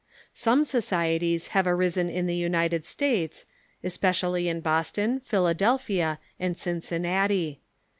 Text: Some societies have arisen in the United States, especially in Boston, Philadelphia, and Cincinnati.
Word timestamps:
Some 0.33 0.63
societies 0.63 1.49
have 1.49 1.67
arisen 1.67 2.09
in 2.09 2.25
the 2.25 2.35
United 2.35 2.87
States, 2.87 3.45
especially 3.83 4.49
in 4.49 4.59
Boston, 4.59 5.19
Philadelphia, 5.19 6.17
and 6.39 6.57
Cincinnati. 6.57 7.61